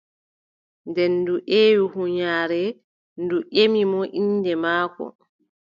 Nden 0.89 1.13
ndu 1.19 1.35
ewni 1.61 1.83
huunyaare 1.91 2.63
ndu 3.23 3.37
ƴemi 3.53 3.81
mo 3.91 4.01
innde 4.19 4.53
maako. 4.63 5.05